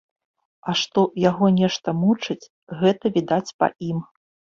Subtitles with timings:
[0.71, 3.99] А што яго нешта мучыць, гэта відаць па ім.